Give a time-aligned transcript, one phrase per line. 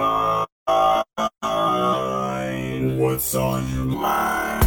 [0.00, 0.48] mind?
[2.98, 4.66] What's on your mind?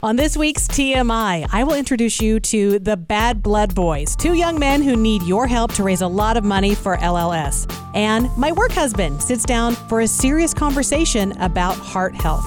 [0.00, 4.56] On this week's TMI, I will introduce you to the Bad Blood Boys, two young
[4.56, 7.66] men who need your help to raise a lot of money for LLS.
[7.96, 12.46] And my work husband sits down for a serious conversation about heart health.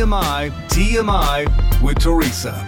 [0.00, 2.66] TMI, TMI, with Teresa.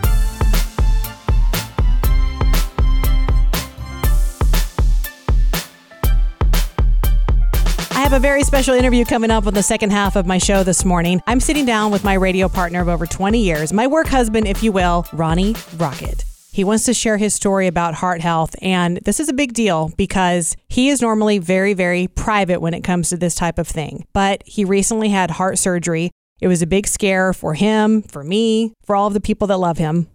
[7.91, 10.63] I have a very special interview coming up on the second half of my show
[10.63, 11.23] this morning.
[11.27, 14.63] I'm sitting down with my radio partner of over 20 years, my work husband, if
[14.63, 16.27] you will, Ronnie Rocket.
[16.53, 19.91] He wants to share his story about heart health, and this is a big deal
[19.97, 24.05] because he is normally very, very private when it comes to this type of thing.
[24.13, 26.11] But he recently had heart surgery.
[26.43, 29.57] It was a big scare for him, for me, for all of the people that
[29.57, 30.09] love him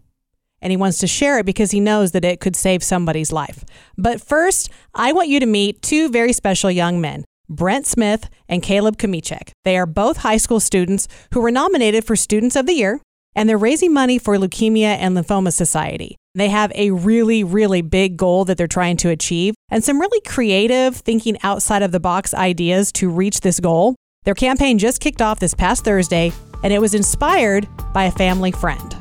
[0.61, 3.63] and he wants to share it because he knows that it could save somebody's life.
[3.97, 7.25] But first, I want you to meet two very special young men.
[7.49, 9.52] Brent Smith and Caleb Kmiecik.
[9.63, 12.99] They are both high school students who were nominated for Students of the Year,
[13.35, 16.17] and they're raising money for Leukemia and Lymphoma Society.
[16.35, 20.21] They have a really, really big goal that they're trying to achieve, and some really
[20.21, 23.95] creative, thinking outside of the box ideas to reach this goal.
[24.28, 28.52] Their campaign just kicked off this past Thursday, and it was inspired by a family
[28.52, 28.94] friend.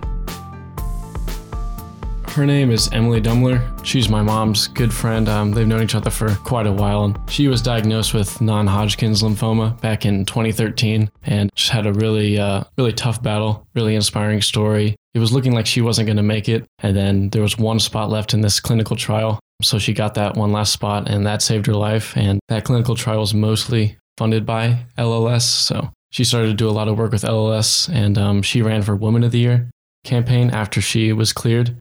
[2.29, 3.61] Her name is Emily Dumler.
[3.85, 5.29] She's my mom's good friend.
[5.29, 7.07] Um, they've known each other for quite a while.
[7.07, 12.39] And she was diagnosed with non-Hodgkin's lymphoma back in 2013, and just had a really,
[12.39, 13.67] uh, really tough battle.
[13.75, 14.95] Really inspiring story.
[15.15, 17.81] It was looking like she wasn't going to make it, and then there was one
[17.81, 19.41] spot left in this clinical trial.
[19.61, 22.17] So she got that one last spot, and that saved her life.
[22.17, 25.43] And that clinical trial was mostly funded by LLS.
[25.43, 28.83] So she started to do a lot of work with LLS, and um, she ran
[28.83, 29.71] for Woman of the Year
[30.05, 31.77] campaign after she was cleared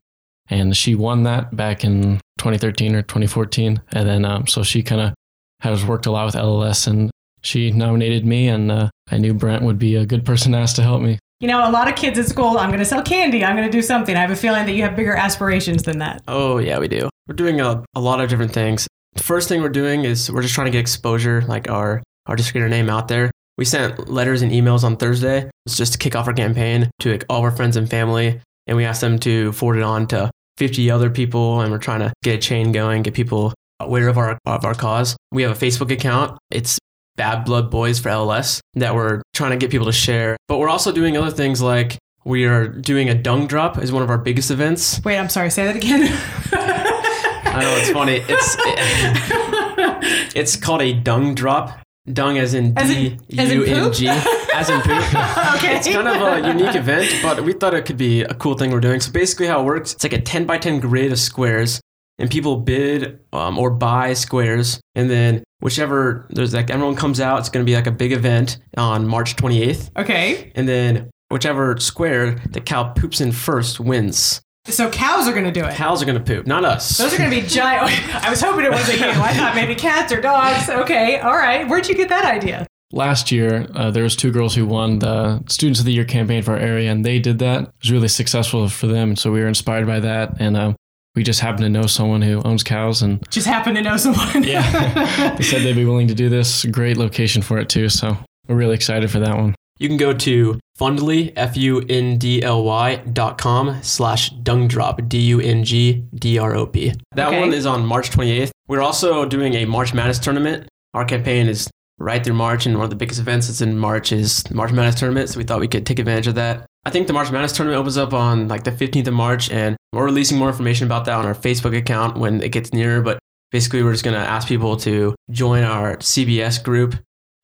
[0.48, 5.00] and she won that back in 2013 or 2014 and then um, so she kind
[5.00, 5.14] of
[5.60, 7.08] has worked a lot with lls and
[7.42, 10.74] she nominated me and uh, i knew brent would be a good person to ask
[10.74, 13.02] to help me You know, a lot of kids at school, I'm going to sell
[13.02, 14.16] candy, I'm going to do something.
[14.16, 16.22] I have a feeling that you have bigger aspirations than that.
[16.26, 17.10] Oh, yeah, we do.
[17.28, 18.88] We're doing a, a lot of different things.
[19.14, 22.36] The first thing we're doing is we're just trying to get exposure, like our, our
[22.36, 23.30] just get our name out there.
[23.58, 25.50] We sent letters and emails on Thursday.
[25.64, 28.40] It's just to kick off our campaign to like, all of our friends and family.
[28.66, 31.60] And we asked them to forward it on to 50 other people.
[31.60, 34.74] And we're trying to get a chain going, get people aware of our, of our
[34.74, 35.16] cause.
[35.32, 36.38] We have a Facebook account.
[36.50, 36.78] It's
[37.16, 40.36] Bad Blood Boys for LLS that we're trying to get people to share.
[40.48, 44.02] But we're also doing other things like we are doing a dung drop is one
[44.02, 45.00] of our biggest events.
[45.04, 46.08] Wait, I'm sorry, say that again.
[46.52, 48.22] I know it's funny.
[48.28, 48.56] It's
[50.36, 51.78] it's called a dung drop.
[52.12, 54.54] Dung as in D U N G, as in U N poop?
[54.54, 55.54] As in poop.
[55.56, 55.76] okay.
[55.76, 58.70] It's kind of a unique event, but we thought it could be a cool thing
[58.70, 59.00] we're doing.
[59.00, 61.80] So basically, how it works, it's like a 10 by 10 grid of squares,
[62.18, 67.40] and people bid um, or buy squares, and then whichever there's like everyone comes out,
[67.40, 70.52] it's going to be like a big event on March 28th, okay.
[70.54, 74.40] and then whichever square the cow poops in first wins.
[74.68, 75.74] So cows are going to do it.
[75.74, 76.98] Cows are going to poop, not us.
[76.98, 77.90] Those are going to be giant.
[78.24, 79.06] I was hoping it wasn't you.
[79.06, 80.68] I thought maybe cats or dogs.
[80.68, 81.68] Okay, all right.
[81.68, 82.66] Where'd you get that idea?
[82.92, 86.40] last year uh, there was two girls who won the students of the year campaign
[86.40, 89.40] for our area and they did that it was really successful for them so we
[89.40, 90.76] were inspired by that and um,
[91.16, 94.44] we just happened to know someone who owns cows and Just happened to know someone.
[94.44, 98.16] yeah they said they'd be willing to do this great location for it too so
[98.46, 104.30] we're really excited for that one You can go to Fundly, F-U-N-D-L-Y dot com slash
[104.30, 106.92] dung drop, D-U-N-G-D-R-O-P.
[107.14, 107.40] That Okay.
[107.40, 108.50] one is on March 28th.
[108.68, 110.68] We're also doing a March Madness tournament.
[110.94, 114.12] Our campaign is right through March, and one of the biggest events that's in March
[114.12, 116.66] is the March Madness tournament, so we thought we could take advantage of that.
[116.84, 119.76] I think the March Madness tournament opens up on like the 15th of March, and
[119.92, 123.18] we're releasing more information about that on our Facebook account when it gets nearer, but
[123.50, 126.94] basically we're just going to ask people to join our CBS group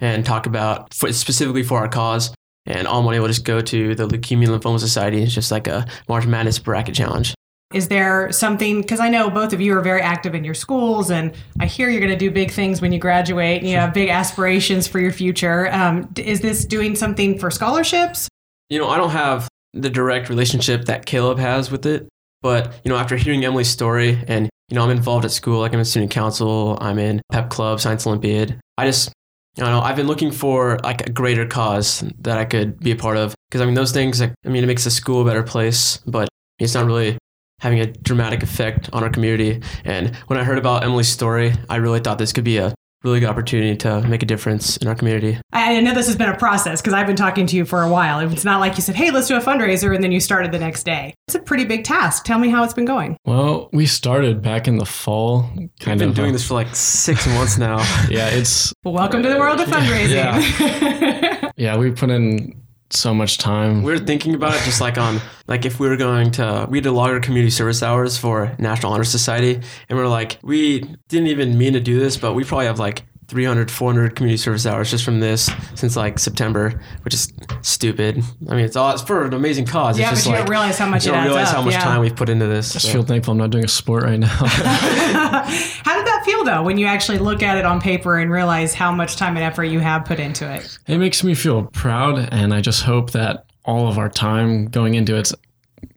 [0.02, 2.34] and talk about for, specifically for our cause
[2.66, 5.22] and all money will just go to the Leukemia and Lymphoma Society.
[5.22, 7.34] It's just like a March Madness bracket challenge.
[7.72, 11.10] Is there something, because I know both of you are very active in your schools,
[11.10, 13.94] and I hear you're going to do big things when you graduate and you have
[13.94, 15.72] big aspirations for your future.
[15.72, 18.28] Um, is this doing something for scholarships?
[18.68, 22.08] You know, I don't have the direct relationship that Caleb has with it,
[22.42, 25.72] but you know, after hearing Emily's story and you know, I'm involved at school, like
[25.72, 28.58] I'm in student council, I'm in pep club, science olympiad.
[28.78, 29.12] I just
[29.58, 32.90] I don't know, I've been looking for like a greater cause that I could be
[32.92, 35.22] a part of because I mean those things like I mean it makes the school
[35.22, 36.28] a better place, but
[36.58, 37.18] it's not really
[37.60, 39.62] having a dramatic effect on our community.
[39.84, 43.20] And when I heard about Emily's story, I really thought this could be a really
[43.20, 45.38] good opportunity to make a difference in our community.
[45.52, 47.82] I I know this has been a process because I've been talking to you for
[47.82, 48.20] a while.
[48.20, 50.58] It's not like you said, hey, let's do a fundraiser, and then you started the
[50.58, 51.14] next day.
[51.28, 52.24] It's a pretty big task.
[52.24, 53.16] Tell me how it's been going.
[53.24, 55.42] Well, we started back in the fall.
[55.42, 57.78] Kind I've been of doing uh, this for like six months now.
[58.08, 61.52] Yeah, it's Well, welcome to the world of fundraising.
[61.56, 61.76] yeah.
[61.76, 62.61] We put in
[62.92, 63.82] so much time.
[63.82, 66.80] we were thinking about it just like on like if we were going to we
[66.80, 69.54] did a lot of community service hours for National Honor Society
[69.88, 72.78] and we are like we didn't even mean to do this but we probably have
[72.78, 78.22] like 300 400 community service hours just from this since like September which is stupid
[78.50, 80.46] I mean it's all it's for an amazing cause Yeah, it's just but you like
[80.46, 81.80] don't realize how much you it don't realize up, how much yeah.
[81.80, 82.92] time we've put into this I so.
[82.92, 84.28] feel thankful I'm not doing a sport right now.
[84.28, 88.92] how did feel though when you actually look at it on paper and realize how
[88.92, 90.78] much time and effort you have put into it?
[90.86, 94.94] it makes me feel proud, and I just hope that all of our time going
[94.94, 95.34] into it's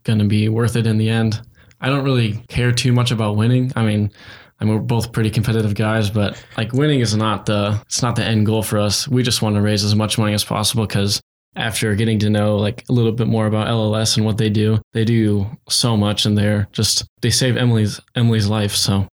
[0.04, 1.42] going to be worth it in the end.
[1.82, 3.72] I don't really care too much about winning.
[3.76, 4.12] I mean,
[4.60, 8.16] I mean, we're both pretty competitive guys, but like winning is not the it's not
[8.16, 9.08] the end goal for us.
[9.08, 11.22] We just want to raise as much money as possible because
[11.56, 14.82] after getting to know like a little bit more about LLS and what they do,
[14.94, 18.74] they do so much, and they're just they save Emily's Emily's life.
[18.76, 19.08] So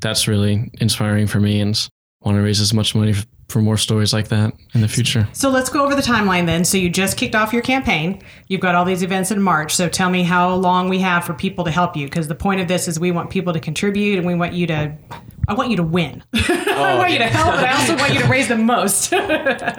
[0.00, 1.88] that's really inspiring for me, and s-
[2.22, 3.14] want to raise as much money
[3.48, 5.28] for more stories like that in the future.
[5.32, 6.64] So let's go over the timeline then.
[6.64, 8.20] So you just kicked off your campaign.
[8.48, 9.74] You've got all these events in March.
[9.74, 12.60] So tell me how long we have for people to help you because the point
[12.60, 14.96] of this is we want people to contribute and we want you to
[15.48, 16.24] I want you to win.
[16.34, 19.10] I oh, want you to help, but I also want you to raise the most.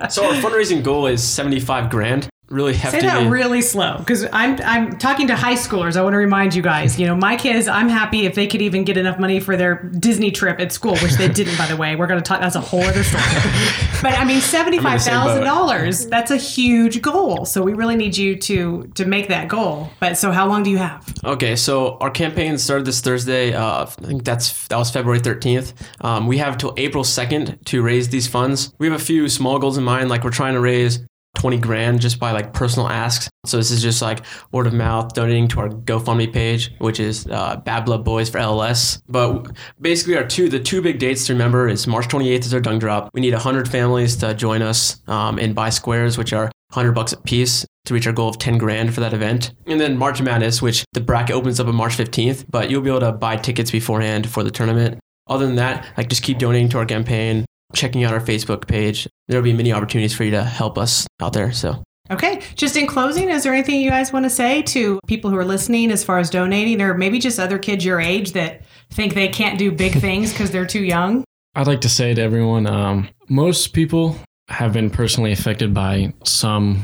[0.10, 4.98] So our fundraising goal is 75 grand really hefty that really slow because I'm I'm
[4.98, 5.98] talking to high schoolers.
[5.98, 7.00] I want to remind you guys.
[7.00, 7.68] You know, my kids.
[7.68, 10.98] I'm happy if they could even get enough money for their Disney trip at school,
[10.98, 11.96] which they didn't, by the way.
[11.96, 12.40] We're going to talk.
[12.40, 13.24] That's a whole other story.
[14.02, 16.08] but I mean, seventy five thousand dollars.
[16.08, 17.46] That's a huge goal.
[17.46, 19.90] So we really need you to to make that goal.
[20.00, 21.14] But so how long do you have?
[21.24, 23.54] Okay, so our campaign started this Thursday.
[23.54, 25.74] Uh, I think that's that was February 13th.
[26.02, 28.74] Um, we have till April 2nd to raise these funds.
[28.80, 31.00] We have a few small goals in mind, like we're trying to raise
[31.38, 33.30] 20 grand just by like personal asks.
[33.46, 37.28] So this is just like word of mouth, donating to our GoFundMe page, which is
[37.28, 39.02] uh, Bad Blood Boys for LLS.
[39.08, 42.60] But basically, our two the two big dates to remember is March 28th is our
[42.60, 43.12] dung drop.
[43.14, 47.14] We need 100 families to join us um, in buy squares, which are 100 bucks
[47.14, 49.54] a piece to reach our goal of 10 grand for that event.
[49.68, 52.90] And then March Madness, which the bracket opens up on March 15th, but you'll be
[52.90, 55.00] able to buy tickets beforehand for the tournament.
[55.28, 59.08] Other than that, like just keep donating to our campaign, checking out our Facebook page.
[59.28, 61.52] There'll be many opportunities for you to help us out there.
[61.52, 62.42] So Okay.
[62.56, 65.46] Just in closing, is there anything you guys want to say to people who are
[65.46, 68.62] listening as far as donating, or maybe just other kids your age that
[68.92, 71.24] think they can't do big things because they're too young?
[71.56, 74.16] I'd like to say to everyone, um, most people
[74.48, 76.82] have been personally affected by some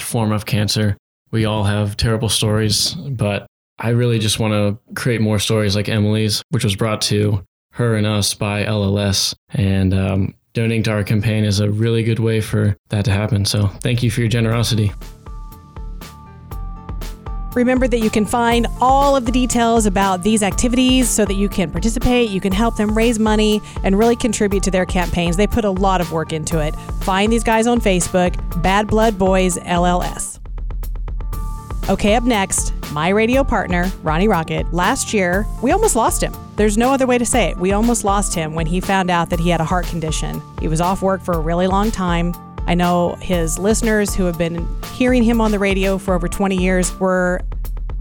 [0.00, 0.96] form of cancer.
[1.30, 3.46] We all have terrible stories, but
[3.78, 7.44] I really just want to create more stories like Emily's, which was brought to
[7.78, 9.34] her and us by LLS.
[9.50, 13.44] And um, donating to our campaign is a really good way for that to happen.
[13.44, 14.92] So thank you for your generosity.
[17.54, 21.48] Remember that you can find all of the details about these activities so that you
[21.48, 25.36] can participate, you can help them raise money, and really contribute to their campaigns.
[25.36, 26.74] They put a lot of work into it.
[27.02, 30.38] Find these guys on Facebook, Bad Blood Boys LLS.
[31.88, 34.70] Okay, up next, my radio partner, Ronnie Rocket.
[34.74, 36.34] Last year, we almost lost him.
[36.56, 37.56] There's no other way to say it.
[37.56, 40.42] We almost lost him when he found out that he had a heart condition.
[40.60, 42.34] He was off work for a really long time.
[42.66, 46.56] I know his listeners who have been hearing him on the radio for over 20
[46.56, 47.40] years were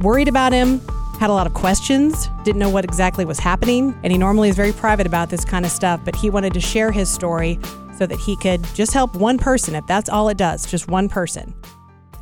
[0.02, 0.82] worried about him,
[1.18, 3.98] had a lot of questions, didn't know what exactly was happening.
[4.04, 6.60] And he normally is very private about this kind of stuff, but he wanted to
[6.60, 7.58] share his story
[7.98, 11.08] so that he could just help one person, if that's all it does, just one
[11.08, 11.54] person.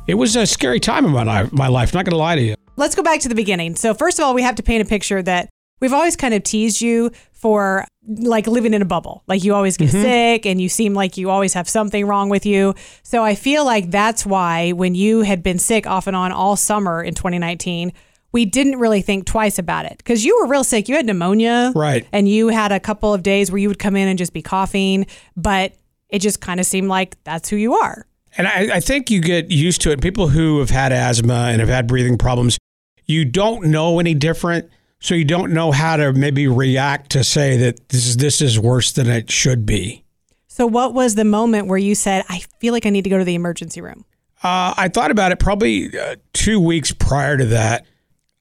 [0.06, 1.52] It was a scary time in my life.
[1.52, 1.92] My life.
[1.92, 2.54] Not going to lie to you.
[2.76, 3.74] let's go back to the beginning.
[3.74, 5.48] So first of all, we have to paint a picture that
[5.80, 9.24] we've always kind of teased you for like living in a bubble.
[9.26, 10.02] Like you always get mm-hmm.
[10.02, 12.74] sick and you seem like you always have something wrong with you.
[13.02, 16.56] So I feel like that's why when you had been sick off and on all
[16.56, 17.92] summer in 2019,
[18.32, 20.88] we didn't really think twice about it because you were real sick.
[20.88, 21.72] You had pneumonia.
[21.74, 22.06] Right.
[22.12, 24.42] And you had a couple of days where you would come in and just be
[24.42, 25.72] coughing, but
[26.08, 28.06] it just kind of seemed like that's who you are.
[28.38, 30.00] And I, I think you get used to it.
[30.00, 32.58] People who have had asthma and have had breathing problems,
[33.06, 34.70] you don't know any different.
[34.98, 38.58] So you don't know how to maybe react to say that this is this is
[38.58, 40.04] worse than it should be.
[40.48, 43.18] So what was the moment where you said, I feel like I need to go
[43.18, 44.06] to the emergency room?
[44.42, 47.84] Uh, I thought about it probably uh, two weeks prior to that.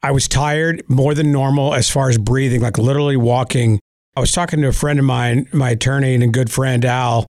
[0.01, 3.79] I was tired more than normal as far as breathing, like literally walking.
[4.15, 7.25] I was talking to a friend of mine, my attorney and a good friend, Al,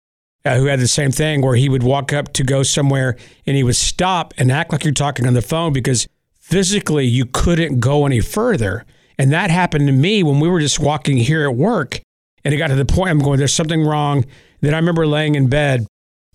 [0.46, 3.56] uh, who had the same thing where he would walk up to go somewhere and
[3.56, 6.08] he would stop and act like you're talking on the phone because
[6.40, 8.86] physically you couldn't go any further.
[9.18, 12.02] And that happened to me when we were just walking here at work.
[12.44, 14.26] And it got to the point I'm going, there's something wrong.
[14.62, 15.86] Then I remember laying in bed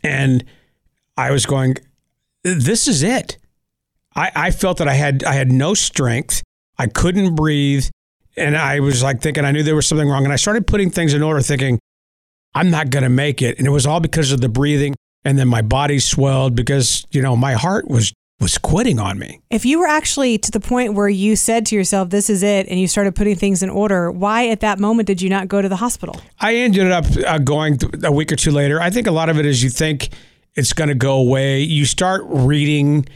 [0.03, 0.45] and
[1.17, 1.77] I was going,
[2.43, 3.39] this is it.
[4.15, 6.43] I, I felt that I had I had no strength.
[6.79, 7.87] I couldn't breathe.
[8.37, 10.25] And I was like thinking I knew there was something wrong.
[10.25, 11.79] And I started putting things in order, thinking,
[12.57, 13.59] I'm not gonna make it.
[13.59, 14.95] And it was all because of the breathing.
[15.25, 19.41] And then my body swelled because, you know, my heart was was quitting on me.
[19.51, 22.69] If you were actually to the point where you said to yourself, this is it,
[22.69, 25.63] and you started putting things in order, why at that moment did you not go
[25.63, 26.21] to the hospital?
[26.39, 28.81] I ended up uh, going th- a week or two later.
[28.81, 30.11] I think a lot of it is you think
[30.55, 31.61] it's going to go away.
[31.61, 33.07] You start reading,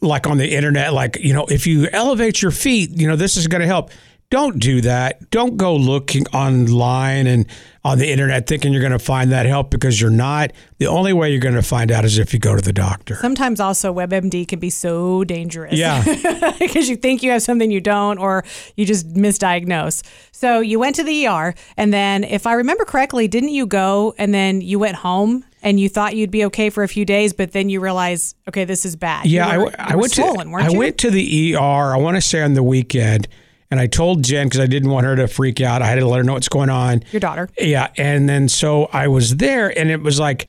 [0.00, 3.36] like on the internet, like, you know, if you elevate your feet, you know, this
[3.36, 3.90] is going to help.
[4.30, 5.30] Don't do that.
[5.30, 7.46] Don't go looking online and
[7.82, 10.52] on the internet thinking you're going to find that help because you're not.
[10.76, 13.14] The only way you're going to find out is if you go to the doctor.
[13.14, 15.72] Sometimes also WebMD can be so dangerous.
[15.72, 16.02] Yeah.
[16.58, 18.44] because you think you have something you don't, or
[18.76, 20.02] you just misdiagnose.
[20.30, 24.14] So you went to the ER, and then, if I remember correctly, didn't you go
[24.18, 27.32] and then you went home and you thought you'd be okay for a few days,
[27.32, 29.24] but then you realize, okay, this is bad.
[29.24, 30.78] Yeah, You I, were- I were went swollen, to I you?
[30.78, 31.58] went to the ER.
[31.60, 33.26] I want to say on the weekend,
[33.70, 35.82] and I told Jen because I didn't want her to freak out.
[35.82, 37.02] I had to let her know what's going on.
[37.12, 37.48] Your daughter.
[37.58, 40.48] Yeah, and then so I was there, and it was like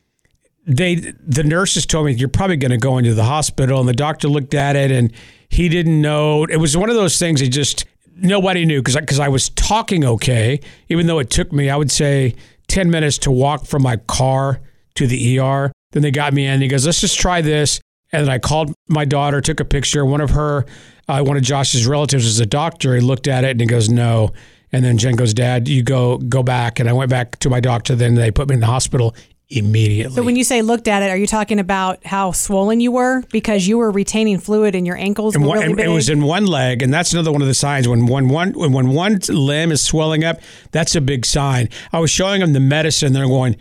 [0.66, 3.94] they the nurses told me you're probably going to go into the hospital, and the
[3.94, 5.12] doctor looked at it, and
[5.50, 6.46] he didn't know.
[6.46, 7.40] It was one of those things.
[7.40, 7.86] He just
[8.16, 11.92] nobody knew because because I was talking okay, even though it took me I would
[11.92, 12.36] say
[12.68, 14.62] ten minutes to walk from my car
[14.96, 15.72] to the ER.
[15.92, 16.62] Then they got me in.
[16.62, 17.82] He goes, let's just try this.
[18.12, 20.04] And then I called my daughter, took a picture.
[20.06, 20.66] One of her,
[21.08, 22.96] uh, one of Josh's relatives is a doctor.
[22.96, 24.32] He looked at it and he goes, no.
[24.72, 26.80] And then Jen goes, Dad, you go go back.
[26.80, 27.96] And I went back to my doctor.
[27.96, 29.16] Then they put me in the hospital
[29.50, 30.16] immediately.
[30.16, 33.24] So when you say looked at it, are you talking about how swollen you were
[33.32, 35.36] because you were retaining fluid in your ankles?
[35.36, 37.88] and one, really it was in one leg, and that's another one of the signs.
[37.88, 40.40] When one one when when one limb is swelling up,
[40.72, 41.70] that's a big sign.
[41.92, 43.14] I was showing them the medicine.
[43.14, 43.58] They're going.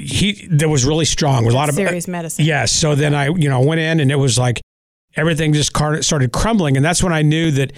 [0.00, 1.44] He that was really strong.
[1.44, 2.44] With a lot of serious medicine.
[2.44, 2.72] Yes.
[2.72, 4.60] So then I, you know, went in and it was like
[5.16, 7.72] everything just car- started crumbling, and that's when I knew that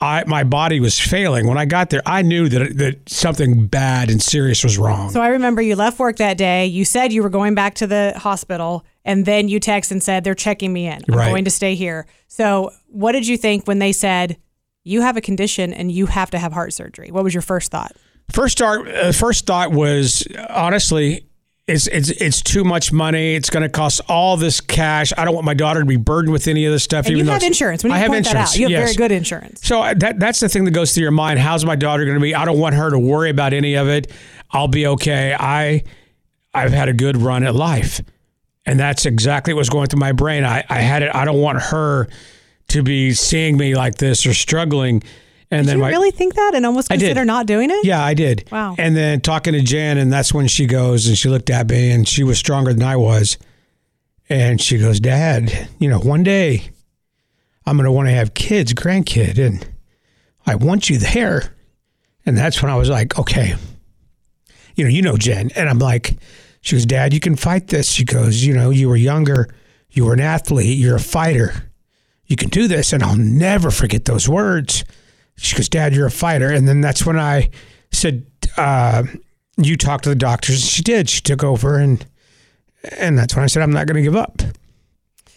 [0.00, 1.46] I my body was failing.
[1.46, 5.10] When I got there, I knew that that something bad and serious was wrong.
[5.10, 6.66] So I remember you left work that day.
[6.66, 10.24] You said you were going back to the hospital, and then you text and said
[10.24, 11.00] they're checking me in.
[11.08, 11.28] I'm Right.
[11.30, 12.06] going to stay here.
[12.28, 14.36] So what did you think when they said
[14.84, 17.10] you have a condition and you have to have heart surgery?
[17.12, 17.92] What was your first thought?
[18.32, 21.26] First start, uh, first thought was honestly,
[21.68, 23.34] it's it's it's too much money.
[23.34, 25.12] It's going to cost all this cash.
[25.16, 27.06] I don't want my daughter to be burdened with any of this stuff.
[27.06, 27.84] And you even though have insurance.
[27.84, 28.50] When you I have insurance.
[28.50, 28.82] out, you have yes.
[28.82, 29.60] very good insurance.
[29.64, 31.38] So uh, that that's the thing that goes through your mind.
[31.38, 32.34] How's my daughter going to be?
[32.34, 34.10] I don't want her to worry about any of it.
[34.50, 35.36] I'll be okay.
[35.38, 35.84] I
[36.52, 38.00] I've had a good run at life,
[38.66, 40.44] and that's exactly what's going through my brain.
[40.44, 41.14] I I had it.
[41.14, 42.08] I don't want her
[42.68, 45.02] to be seeing me like this or struggling.
[45.52, 47.84] And Did then you my really think that and almost consider not doing it?
[47.84, 48.48] yeah, I did.
[48.50, 48.74] Wow.
[48.78, 51.90] And then talking to Jan, and that's when she goes and she looked at me
[51.90, 53.36] and she was stronger than I was.
[54.30, 56.70] And she goes, Dad, you know, one day
[57.66, 59.66] I'm going to want to have kids, grandkid, and
[60.46, 61.54] I want you there.
[62.24, 63.54] And that's when I was like, okay,
[64.74, 65.50] you know, you know, Jen.
[65.54, 66.16] And I'm like,
[66.62, 67.90] she goes, Dad, you can fight this.
[67.90, 69.48] She goes, you know, you were younger,
[69.90, 71.70] you were an athlete, you're a fighter.
[72.24, 72.94] You can do this.
[72.94, 74.82] And I'll never forget those words.
[75.42, 76.50] She goes, Dad, you're a fighter.
[76.50, 77.50] And then that's when I
[77.90, 78.24] said,
[78.56, 79.02] uh,
[79.56, 80.64] you talk to the doctors.
[80.64, 81.10] She did.
[81.10, 82.06] She took over and
[82.98, 84.42] and that's when I said, I'm not going to give up.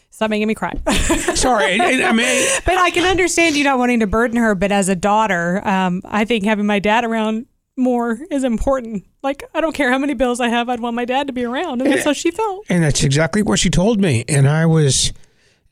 [0.09, 0.73] Stop making me cry.
[1.35, 1.79] Sorry.
[1.79, 4.55] I, mean, but I can understand you not wanting to burden her.
[4.55, 7.45] But as a daughter, um, I think having my dad around
[7.77, 9.05] more is important.
[9.21, 11.43] Like, I don't care how many bills I have, I'd want my dad to be
[11.43, 11.81] around.
[11.81, 12.65] And that's how she felt.
[12.69, 14.23] and that's exactly what she told me.
[14.27, 15.11] And I was,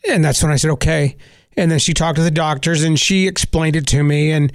[0.07, 1.15] and that's when I said, okay.
[1.55, 4.31] And then she talked to the doctors and she explained it to me.
[4.31, 4.51] And,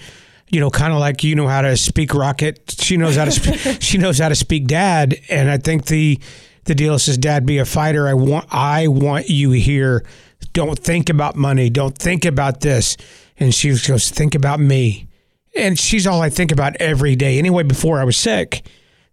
[0.49, 2.77] you know, kind of like you know how to speak rocket.
[2.81, 5.17] She knows how to sp- she knows how to speak dad.
[5.29, 6.19] And I think the
[6.65, 8.07] the deal says, Dad, be a fighter.
[8.07, 10.05] I want I want you here.
[10.53, 11.71] Don't think about money.
[11.71, 12.97] Don't think about this.
[13.39, 15.09] And she goes, think about me.
[15.57, 17.39] And she's all I think about every day.
[17.39, 18.67] Anyway, before I was sick.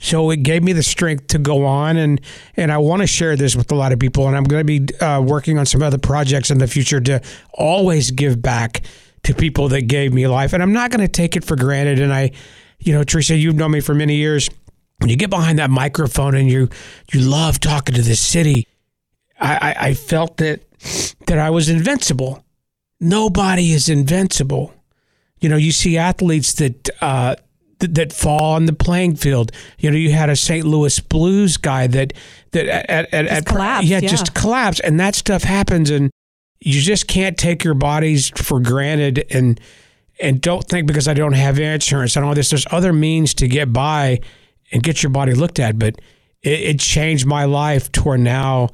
[0.05, 2.21] So it gave me the strength to go on, and
[2.55, 4.27] and I want to share this with a lot of people.
[4.27, 7.21] And I'm going to be uh, working on some other projects in the future to
[7.51, 8.83] always give back
[9.23, 10.53] to people that gave me life.
[10.53, 11.99] And I'm not going to take it for granted.
[11.99, 12.31] And I,
[12.77, 14.47] you know, Teresa, you've known me for many years.
[14.99, 16.69] When you get behind that microphone and you
[17.11, 18.67] you love talking to this city,
[19.39, 20.61] I, I, I felt that
[21.25, 22.45] that I was invincible.
[22.99, 24.71] Nobody is invincible.
[25.39, 27.35] You know, you see athletes that uh,
[27.79, 29.51] th- that fall on the playing field.
[29.79, 30.65] You know, you had a St.
[30.65, 32.13] Louis Blues guy that
[32.51, 34.09] that at, at, at collapsed, yeah, yeah.
[34.09, 36.11] just collapsed, and that stuff happens, and
[36.59, 39.25] you just can't take your bodies for granted.
[39.29, 39.59] And
[40.21, 42.49] And don't think because I don't have insurance, I don't this.
[42.49, 44.21] There's other means to get by
[44.71, 45.77] and get your body looked at.
[45.77, 45.99] But
[46.41, 48.69] it, it changed my life to where now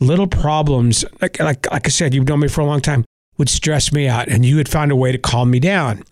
[0.00, 3.04] little problems, like, like, like I said, you've known me for a long time,
[3.36, 6.02] would stress me out and you had found a way to calm me down.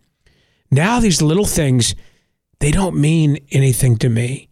[0.71, 1.95] Now these little things,
[2.59, 4.49] they don't mean anything to me.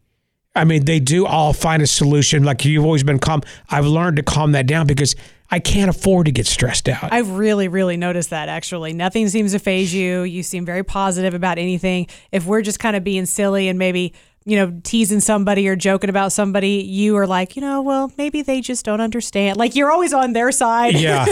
[0.56, 1.26] I mean, they do.
[1.26, 2.44] I'll find a solution.
[2.44, 3.42] Like you've always been calm.
[3.70, 5.16] I've learned to calm that down because
[5.50, 7.12] I can't afford to get stressed out.
[7.12, 8.92] I've really, really noticed that actually.
[8.92, 10.22] Nothing seems to phase you.
[10.22, 12.06] You seem very positive about anything.
[12.30, 14.14] If we're just kind of being silly and maybe,
[14.46, 18.42] you know, teasing somebody or joking about somebody, you are like, you know, well, maybe
[18.42, 19.56] they just don't understand.
[19.56, 20.94] Like you're always on their side.
[20.94, 21.24] yeah,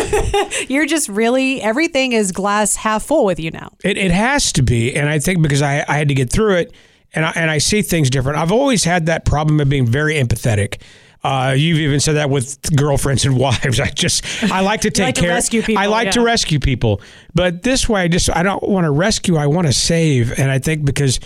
[0.69, 3.73] you're just really, everything is glass half full with you now.
[3.85, 4.95] it, it has to be.
[4.95, 6.73] And I think because I, I had to get through it
[7.15, 8.39] and I, and I see things different.
[8.39, 10.81] I've always had that problem of being very empathetic.
[11.25, 13.79] Uh, you've even said that with girlfriends and wives.
[13.79, 15.31] I just I like to take like to care.
[15.31, 17.01] rescue people, I like to rescue people,
[17.35, 19.37] but this way, I just I don't want to rescue.
[19.37, 21.21] I want to save, and I think because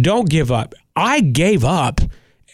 [0.00, 0.74] don't give up.
[0.96, 2.00] I gave up,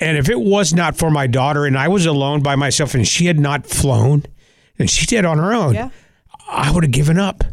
[0.01, 3.07] and if it was not for my daughter, and I was alone by myself, and
[3.07, 4.25] she had not flown,
[4.79, 5.91] and she did on her own, Yeah.
[6.49, 7.45] I would have given up.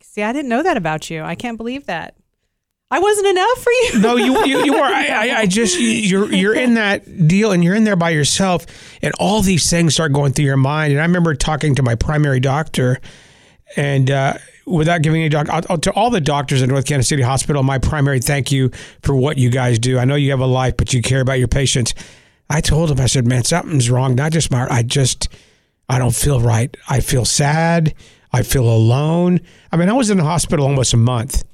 [0.00, 1.22] See, I didn't know that about you.
[1.22, 2.14] I can't believe that.
[2.88, 3.98] I wasn't enough for you.
[3.98, 4.84] No, you you, you are.
[4.92, 8.66] I, I, I just you're you're in that deal, and you're in there by yourself,
[9.02, 10.92] and all these things start going through your mind.
[10.92, 13.00] And I remember talking to my primary doctor,
[13.74, 14.34] and uh,
[14.66, 18.20] without giving any doc, to all the doctors in North Kansas City Hospital, my primary
[18.20, 18.70] thank you
[19.02, 19.98] for what you guys do.
[19.98, 21.94] I know you have a life, but you care about your patients.
[22.50, 24.14] I told him, I said, man, something's wrong.
[24.14, 25.28] Not just my, I just,
[25.88, 26.76] I don't feel right.
[26.88, 27.94] I feel sad.
[28.32, 29.40] I feel alone.
[29.72, 31.44] I mean, I was in the hospital almost a month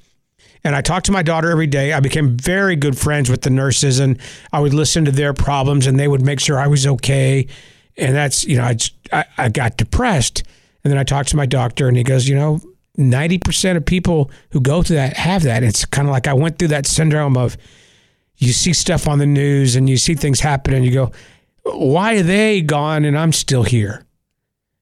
[0.63, 1.93] and I talked to my daughter every day.
[1.93, 4.17] I became very good friends with the nurses, and
[4.51, 7.47] I would listen to their problems, and they would make sure I was okay.
[7.97, 8.77] And that's you know, I
[9.11, 10.43] I, I got depressed,
[10.83, 12.61] and then I talked to my doctor, and he goes, you know,
[12.95, 15.63] ninety percent of people who go through that have that.
[15.63, 17.57] It's kind of like I went through that syndrome of
[18.37, 21.11] you see stuff on the news and you see things happen, and you go,
[21.63, 24.05] why are they gone and I'm still here?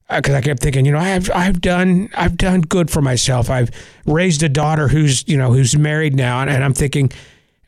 [0.10, 3.50] Uh, because I kept thinking, you know, I've I've done I've done good for myself.
[3.50, 3.72] I've
[4.06, 7.12] raised a daughter who's you know who's married now, and, and I'm thinking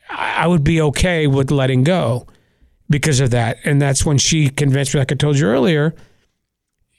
[0.10, 2.28] I would be okay with letting go
[2.90, 3.58] because of that.
[3.64, 5.96] And that's when she convinced me, like I told you earlier,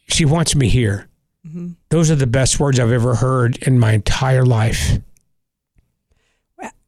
[0.09, 1.09] she wants me here.
[1.90, 4.98] Those are the best words I've ever heard in my entire life.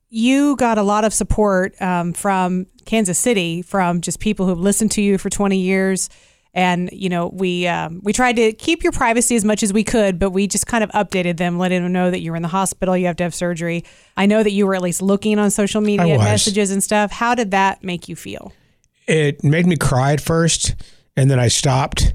[0.08, 4.92] you got a lot of support um, from Kansas City, from just people who've listened
[4.92, 6.08] to you for 20 years.
[6.54, 9.84] And you know, we um, we tried to keep your privacy as much as we
[9.84, 12.42] could, but we just kind of updated them, letting them know that you were in
[12.42, 13.84] the hospital, you have to have surgery.
[14.16, 17.12] I know that you were at least looking on social media messages and stuff.
[17.12, 18.52] How did that make you feel?
[19.06, 20.74] it made me cry at first
[21.16, 22.14] and then I stopped.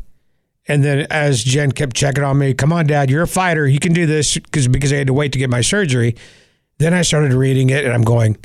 [0.71, 3.67] And then as Jen kept checking on me, come on, dad, you're a fighter.
[3.67, 6.15] You can do this because because I had to wait to get my surgery.
[6.77, 8.38] Then I started reading it and I'm going,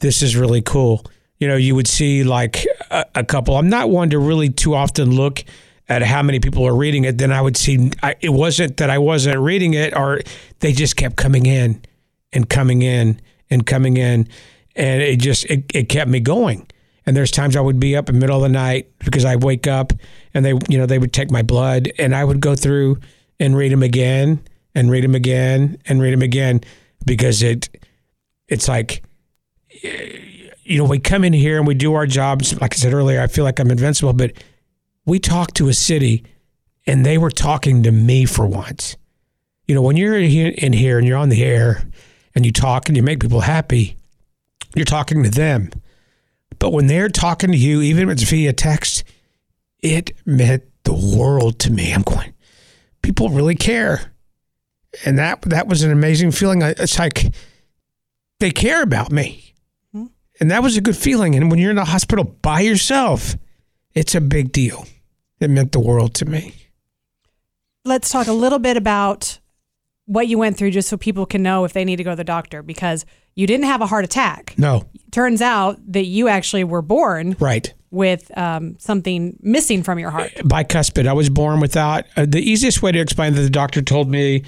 [0.00, 1.06] this is really cool.
[1.38, 3.56] You know, you would see like a, a couple.
[3.56, 5.42] I'm not one to really too often look
[5.88, 7.16] at how many people are reading it.
[7.16, 10.20] Then I would see I, it wasn't that I wasn't reading it or
[10.60, 11.80] they just kept coming in
[12.30, 14.28] and coming in and coming in.
[14.76, 16.68] And it just, it, it kept me going.
[17.06, 19.36] And there's times I would be up in the middle of the night because I
[19.36, 19.94] wake up
[20.38, 22.98] and they, you know, they would take my blood and I would go through
[23.38, 24.40] and read them again
[24.74, 26.60] and read them again and read them again
[27.04, 27.68] because it,
[28.48, 29.02] it's like,
[29.82, 32.58] you know, we come in here and we do our jobs.
[32.60, 34.32] Like I said earlier, I feel like I'm invincible, but
[35.04, 36.24] we talk to a city
[36.86, 38.96] and they were talking to me for once.
[39.66, 40.74] You know, when you're in here- and
[41.06, 41.82] you're on the air
[42.34, 43.96] and you talk and you make people happy,
[44.74, 45.70] you're talking to them.
[46.58, 49.04] But when they're talking to you, even if it's via text,
[49.80, 51.92] it meant the world to me.
[51.92, 52.34] I'm going,
[53.02, 54.12] people really care.
[55.04, 56.62] And that that was an amazing feeling.
[56.62, 57.32] It's like
[58.40, 59.54] they care about me.
[59.92, 60.06] Hmm.
[60.40, 61.34] And that was a good feeling.
[61.34, 63.36] And when you're in the hospital by yourself,
[63.94, 64.86] it's a big deal.
[65.40, 66.54] It meant the world to me.
[67.84, 69.38] Let's talk a little bit about
[70.06, 72.16] what you went through, just so people can know if they need to go to
[72.16, 74.54] the doctor, because you didn't have a heart attack.
[74.56, 77.72] No, Turns out that you actually were born right.
[77.90, 80.32] With um, something missing from your heart.
[80.36, 81.06] bicuspid.
[81.06, 82.04] I was born without.
[82.16, 84.44] Uh, the easiest way to explain that the doctor told me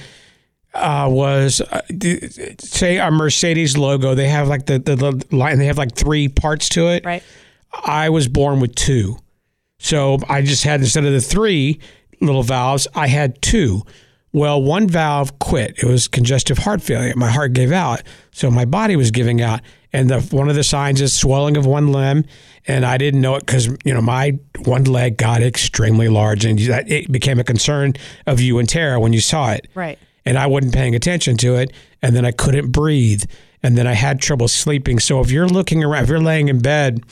[0.75, 4.15] uh, was uh, d- say a Mercedes logo.
[4.15, 5.59] They have like the, the the line.
[5.59, 7.05] They have like three parts to it.
[7.05, 7.23] Right.
[7.73, 9.17] I was born with two,
[9.79, 11.81] so I just had instead of the three
[12.21, 13.83] little valves, I had two.
[14.33, 15.83] Well, one valve quit.
[15.83, 17.13] It was congestive heart failure.
[17.17, 19.61] My heart gave out, so my body was giving out.
[19.93, 22.25] And the, one of the signs is swelling of one limb,
[22.69, 26.59] and I didn't know it because you know my one leg got extremely large, and
[26.61, 27.95] that it became a concern
[28.27, 29.99] of you and Tara when you saw it Right.
[30.25, 31.73] and I wasn't paying attention to it.
[32.03, 33.25] and then I couldn't breathe,
[33.63, 35.01] and then I had trouble sleeping.
[35.01, 37.03] So if you're looking around, if you're laying in bed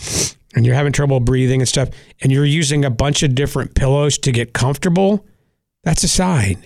[0.55, 1.91] and you're having trouble breathing and stuff,
[2.23, 5.27] and you're using a bunch of different pillows to get comfortable,
[5.85, 6.65] that's a sign.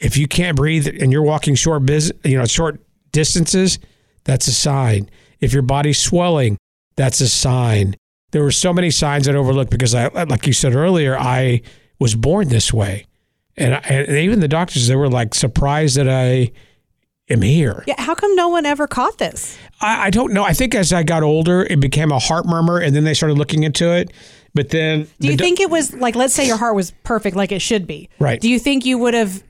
[0.00, 2.80] If you can't breathe and you're walking short biz, you know, short
[3.12, 3.78] distances,
[4.24, 5.10] that's a sign.
[5.40, 6.58] If your body's swelling,
[6.96, 7.96] that's a sign.
[8.32, 11.62] There were so many signs I'd overlooked because I, like you said earlier, I
[11.98, 13.06] was born this way.
[13.56, 16.52] And, I, and even the doctors, they were like surprised that I
[17.28, 17.84] am here.
[17.86, 19.58] Yeah, how come no one ever caught this?
[19.80, 20.44] I, I don't know.
[20.44, 23.36] I think as I got older, it became a heart murmur, and then they started
[23.38, 24.12] looking into it.
[24.54, 27.36] But then, Do you the think it was like, let's say your heart was perfect,
[27.36, 28.08] like it should be?
[28.18, 28.40] Right.
[28.40, 29.42] Do you think you would have,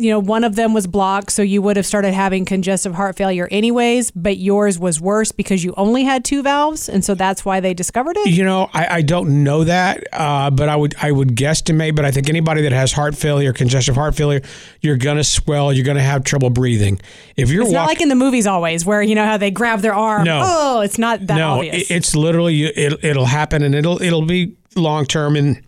[0.00, 3.16] you know, one of them was blocked, so you would have started having congestive heart
[3.16, 7.44] failure anyways, but yours was worse because you only had two valves, and so that's
[7.44, 8.28] why they discovered it?
[8.30, 11.96] You know, I, I don't know that, uh, but I would I would guesstimate.
[11.96, 14.40] But I think anybody that has heart failure, congestive heart failure,
[14.80, 15.72] you're gonna swell.
[15.72, 17.00] You're gonna have trouble breathing.
[17.36, 19.80] If you're It's not like in the movies always, where you know how they grab
[19.80, 20.22] their arm.
[20.24, 20.42] No.
[20.44, 21.90] Oh, it's not that no, obvious.
[21.90, 25.34] it- it's literally it, it'll happen, and it'll it'll be long term.
[25.34, 25.60] And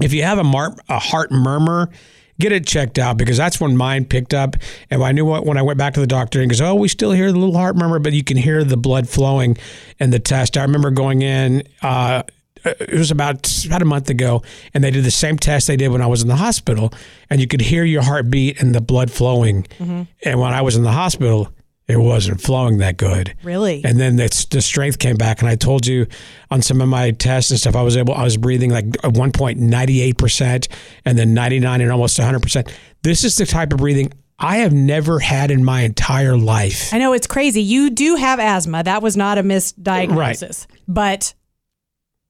[0.00, 1.90] if you have a mar- a heart murmur.
[2.38, 4.56] Get it checked out because that's when mine picked up.
[4.90, 6.88] And I knew what when I went back to the doctor and goes, Oh, we
[6.88, 9.56] still hear the little heart murmur, but you can hear the blood flowing
[9.98, 10.56] in the test.
[10.58, 12.22] I remember going in, uh,
[12.64, 14.42] it was about about a month ago,
[14.74, 16.92] and they did the same test they did when I was in the hospital,
[17.30, 19.66] and you could hear your heartbeat and the blood flowing.
[19.78, 21.48] And when I was in the hospital,
[21.88, 23.34] it wasn't flowing that good.
[23.44, 23.82] really?
[23.84, 26.06] And then it's, the strength came back, and I told you
[26.50, 29.12] on some of my tests and stuff, I was able, I was breathing like at
[29.12, 30.68] one point ninety eight percent,
[31.04, 32.72] and then ninety nine and almost hundred percent.
[33.02, 36.92] This is the type of breathing I have never had in my entire life.
[36.92, 37.62] I know it's crazy.
[37.62, 38.82] You do have asthma.
[38.82, 40.66] That was not a misdiagnosis.
[40.86, 41.34] But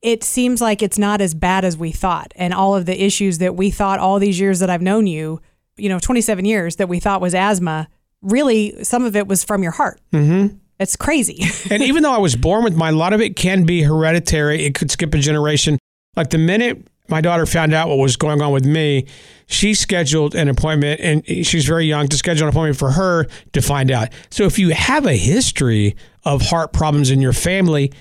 [0.02, 2.32] it seems like it's not as bad as we thought.
[2.36, 5.40] And all of the issues that we thought all these years that I've known you,
[5.76, 7.88] you know, 27 years that we thought was asthma,
[8.26, 10.00] really some of it was from your heart.
[10.12, 10.56] Mm-hmm.
[10.78, 11.42] It's crazy.
[11.70, 14.64] and even though I was born with mine, a lot of it can be hereditary.
[14.64, 15.78] It could skip a generation.
[16.16, 19.06] Like the minute my daughter found out what was going on with me,
[19.46, 23.62] she scheduled an appointment, and she's very young to schedule an appointment for her to
[23.62, 24.08] find out.
[24.30, 27.92] So if you have a history of heart problems in your family,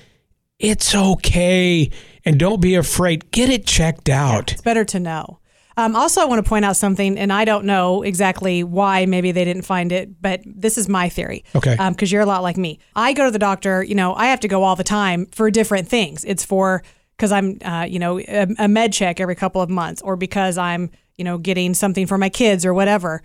[0.59, 1.91] it's okay.
[2.23, 3.31] And don't be afraid.
[3.31, 4.53] Get it checked out.
[4.53, 5.39] It's better to know.
[5.77, 9.31] Um, also, I want to point out something, and I don't know exactly why maybe
[9.33, 11.43] they didn't find it, but this is my theory.
[11.53, 11.75] Okay.
[11.89, 12.79] Because you're a lot like me.
[12.95, 15.51] I go to the doctor, you know, I have to go all the time for
[15.51, 16.23] different things.
[16.23, 16.81] It's for,
[17.17, 20.57] because I'm, uh, you know, a, a med check every couple of months, or because
[20.57, 23.21] I'm, you know, getting something for my kids or whatever.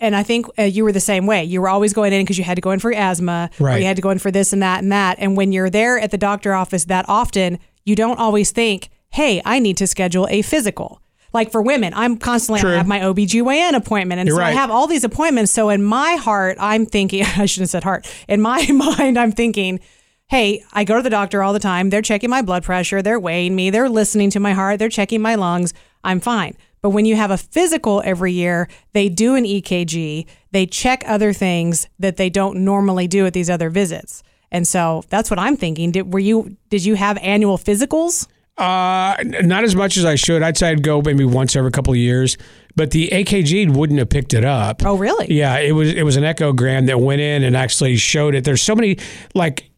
[0.00, 1.42] And I think uh, you were the same way.
[1.42, 3.80] You were always going in because you had to go in for asthma, or Right.
[3.80, 5.16] you had to go in for this and that and that.
[5.18, 9.42] And when you're there at the doctor office that often, you don't always think, hey,
[9.44, 11.02] I need to schedule a physical.
[11.32, 12.72] Like for women, I'm constantly, True.
[12.72, 14.20] I have my OBGYN appointment.
[14.20, 15.52] And You're so I have all these appointments.
[15.52, 18.10] So in my heart, I'm thinking, I shouldn't have said heart.
[18.28, 19.80] In my mind, I'm thinking,
[20.28, 21.90] hey, I go to the doctor all the time.
[21.90, 25.22] They're checking my blood pressure, they're weighing me, they're listening to my heart, they're checking
[25.22, 25.74] my lungs.
[26.04, 26.56] I'm fine.
[26.80, 31.32] But when you have a physical every year, they do an EKG, they check other
[31.32, 34.22] things that they don't normally do at these other visits.
[34.50, 35.92] And so that's what I'm thinking.
[35.92, 38.26] Did were you did you have annual physicals?
[38.58, 40.42] Uh, not as much as I should.
[40.42, 42.36] I'd say I'd go maybe once every couple of years,
[42.74, 44.84] but the EKG wouldn't have picked it up.
[44.84, 45.32] Oh, really?
[45.32, 48.44] Yeah, it was it was an echogram that went in and actually showed it.
[48.44, 48.98] There's so many
[49.32, 49.70] like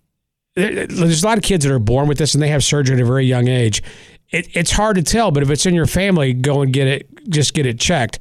[0.54, 3.02] there's a lot of kids that are born with this and they have surgery at
[3.02, 3.82] a very young age.
[4.30, 7.28] It, it's hard to tell, but if it's in your family, go and get it.
[7.28, 8.18] Just get it checked.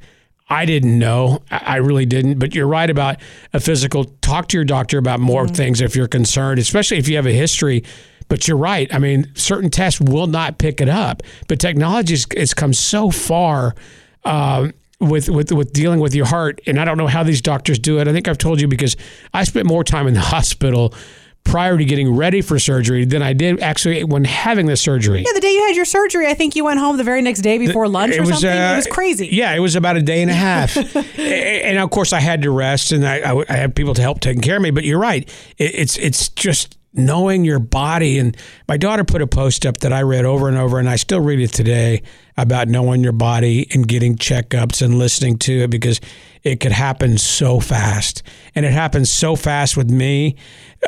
[0.48, 1.42] I didn't know.
[1.50, 2.38] I I really didn't.
[2.38, 3.16] But you're right about
[3.54, 4.04] a physical.
[4.04, 7.32] Talk to your doctor about more things if you're concerned, especially if you have a
[7.32, 7.82] history.
[8.30, 8.92] But you're right.
[8.94, 11.22] I mean, certain tests will not pick it up.
[11.48, 13.74] But technology has, come so far
[14.24, 17.78] um, with with with dealing with your heart, and I don't know how these doctors
[17.78, 18.06] do it.
[18.06, 18.96] I think I've told you because
[19.34, 20.94] I spent more time in the hospital
[21.42, 25.24] prior to getting ready for surgery than I did actually when having the surgery.
[25.26, 27.40] Yeah, the day you had your surgery, I think you went home the very next
[27.40, 28.48] day before lunch or something.
[28.48, 29.28] it was crazy.
[29.32, 30.76] Yeah, it was about a day and a half,
[31.18, 34.20] and of course I had to rest, and I, I, I had people to help
[34.20, 34.70] taking care of me.
[34.70, 38.18] But you're right; it, it's it's just knowing your body.
[38.18, 38.36] And
[38.68, 41.20] my daughter put a post up that I read over and over, and I still
[41.20, 42.02] read it today
[42.36, 46.00] about knowing your body and getting checkups and listening to it because
[46.42, 48.22] it could happen so fast,
[48.54, 50.36] and it happened so fast with me.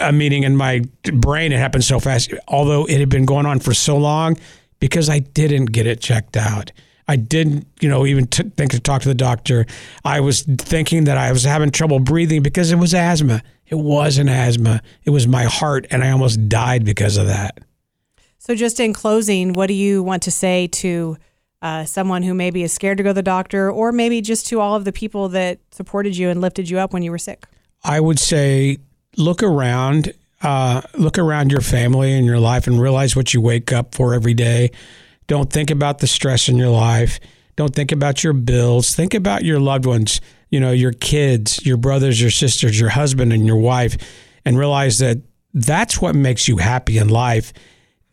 [0.00, 2.32] Uh, meaning in my brain, it happened so fast.
[2.48, 4.38] Although it had been going on for so long,
[4.80, 6.72] because I didn't get it checked out.
[7.08, 9.66] I didn't, you know, even t- think to talk to the doctor.
[10.04, 13.42] I was thinking that I was having trouble breathing because it was asthma.
[13.72, 14.82] It wasn't asthma.
[15.02, 17.56] It was my heart, and I almost died because of that.
[18.36, 21.16] So, just in closing, what do you want to say to
[21.62, 24.60] uh, someone who maybe is scared to go to the doctor, or maybe just to
[24.60, 27.46] all of the people that supported you and lifted you up when you were sick?
[27.82, 28.76] I would say
[29.16, 33.72] look around, uh, look around your family and your life, and realize what you wake
[33.72, 34.70] up for every day.
[35.28, 37.18] Don't think about the stress in your life.
[37.56, 38.94] Don't think about your bills.
[38.94, 40.20] Think about your loved ones.
[40.52, 43.96] You know, your kids, your brothers, your sisters, your husband, and your wife,
[44.44, 45.18] and realize that
[45.54, 47.52] that's what makes you happy in life,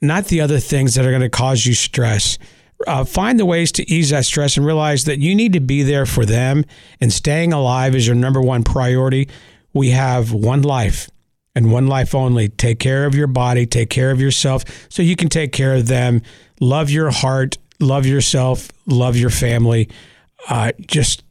[0.02, 2.40] not the other things that are going to cause you stress.
[2.88, 5.84] Uh, find the ways to ease that stress and realize that you need to be
[5.84, 6.64] there for them,
[7.02, 9.28] and staying alive is your number one priority.
[9.74, 11.10] We have one life
[11.56, 12.48] and one life only.
[12.48, 15.88] Take care of your body, take care of yourself so you can take care of
[15.88, 16.22] them.
[16.62, 19.90] Love your heart, love yourself, love your family.
[20.48, 21.24] Uh, just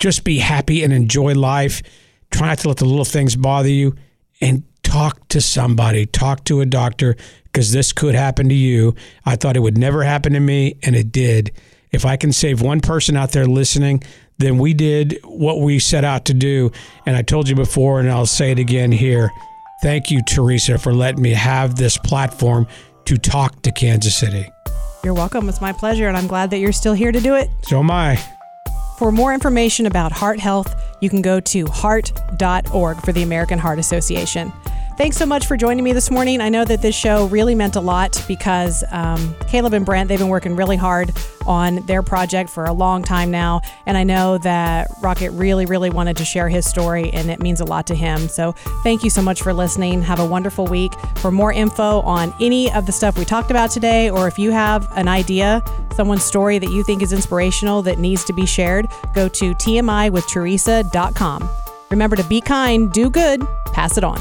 [0.00, 1.82] just be happy and enjoy life.
[2.30, 3.94] Try not to let the little things bother you
[4.40, 8.94] and talk to somebody, talk to a doctor because this could happen to you.
[9.24, 11.52] I thought it would never happen to me and it did.
[11.92, 14.02] If I can save one person out there listening,
[14.38, 16.70] then we did what we set out to do.
[17.04, 19.30] And I told you before, and I'll say it again here.
[19.82, 22.66] Thank you, Teresa, for letting me have this platform
[23.06, 24.48] to talk to Kansas City.
[25.02, 25.48] You're welcome.
[25.48, 27.50] It's my pleasure, and I'm glad that you're still here to do it.
[27.62, 28.22] So am I.
[29.00, 33.78] For more information about heart health, you can go to heart.org for the American Heart
[33.78, 34.52] Association.
[35.00, 36.42] Thanks so much for joining me this morning.
[36.42, 40.18] I know that this show really meant a lot because um, Caleb and Brent, they've
[40.18, 41.10] been working really hard
[41.46, 43.62] on their project for a long time now.
[43.86, 47.62] And I know that Rocket really, really wanted to share his story, and it means
[47.62, 48.28] a lot to him.
[48.28, 50.02] So thank you so much for listening.
[50.02, 50.92] Have a wonderful week.
[51.16, 54.50] For more info on any of the stuff we talked about today, or if you
[54.50, 55.62] have an idea,
[55.94, 61.48] someone's story that you think is inspirational that needs to be shared, go to tmiwiththeresa.com.
[61.90, 63.40] Remember to be kind, do good,
[63.72, 64.20] pass it on.